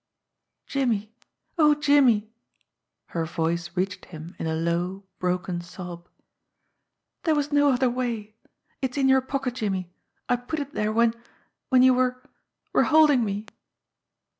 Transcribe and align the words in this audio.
"Jimmie! 0.65 1.13
Oh, 1.59 1.75
Jimmie!" 1.75 2.33
Her 3.13 3.23
voice 3.23 3.69
reached 3.77 4.05
him 4.05 4.35
in 4.39 4.47
a 4.47 4.55
low, 4.55 5.03
broken 5.19 5.61
sob. 5.61 6.09
"There 7.21 7.35
was 7.35 7.51
no 7.51 7.69
other 7.71 7.87
way. 7.87 8.33
It's 8.81 8.97
in 8.97 9.07
your 9.07 9.21
pocket, 9.21 9.53
Jimmie. 9.53 9.93
I 10.27 10.37
put 10.37 10.57
it 10.57 10.73
there 10.73 10.91
when 10.91 11.13
when 11.69 11.83
you 11.83 11.93
were 11.93 12.19
were 12.73 12.85
holding 12.85 13.23
me." 13.23 13.45